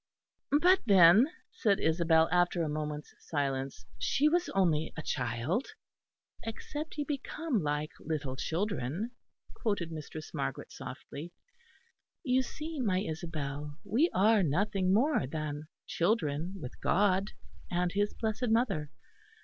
'""But 0.63 0.79
then," 0.87 1.27
said 1.51 1.79
Isabel, 1.79 2.27
after 2.31 2.63
a 2.63 2.67
moment's 2.67 3.13
silence, 3.19 3.85
"she 3.99 4.27
was 4.27 4.49
only 4.55 4.91
a 4.97 5.03
child." 5.03 5.67
"'Except 6.41 6.97
ye 6.97 7.03
become 7.03 7.61
like 7.61 7.91
little 7.99 8.35
children'" 8.35 9.11
quoted 9.61 9.91
Mistress 9.91 10.33
Margaret 10.33 10.71
softly 10.71 11.33
"you 12.23 12.41
see, 12.41 12.79
my 12.79 12.99
Isabel, 13.01 13.77
we 13.83 14.09
are 14.11 14.41
nothing 14.41 14.91
more 14.91 15.27
than 15.27 15.67
children 15.85 16.55
with 16.59 16.81
God 16.81 17.33
and 17.69 17.91
His 17.91 18.15
Blessed 18.15 18.49
Mother. 18.49 18.89